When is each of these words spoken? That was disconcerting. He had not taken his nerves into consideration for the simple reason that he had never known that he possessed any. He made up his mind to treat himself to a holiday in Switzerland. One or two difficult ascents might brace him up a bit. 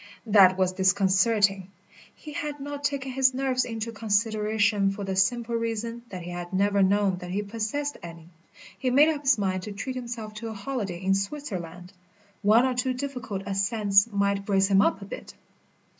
That 0.25 0.57
was 0.57 0.71
disconcerting. 0.73 1.67
He 2.15 2.33
had 2.33 2.59
not 2.59 2.83
taken 2.83 3.11
his 3.11 3.35
nerves 3.35 3.63
into 3.65 3.91
consideration 3.91 4.89
for 4.89 5.03
the 5.03 5.15
simple 5.15 5.53
reason 5.53 6.01
that 6.09 6.23
he 6.23 6.31
had 6.31 6.51
never 6.53 6.81
known 6.81 7.17
that 7.17 7.29
he 7.29 7.43
possessed 7.43 7.97
any. 8.01 8.29
He 8.79 8.89
made 8.89 9.09
up 9.09 9.21
his 9.21 9.37
mind 9.37 9.61
to 9.61 9.71
treat 9.71 9.95
himself 9.95 10.33
to 10.39 10.47
a 10.47 10.53
holiday 10.53 10.99
in 10.99 11.13
Switzerland. 11.13 11.93
One 12.41 12.65
or 12.65 12.73
two 12.73 12.95
difficult 12.95 13.43
ascents 13.45 14.09
might 14.11 14.43
brace 14.43 14.69
him 14.69 14.81
up 14.81 15.03
a 15.03 15.05
bit. 15.05 15.35